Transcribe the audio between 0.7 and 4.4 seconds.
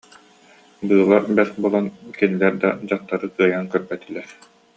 Быыла бэрт буолан, кинилэр да дьахтары кыайан көрбөтүлэр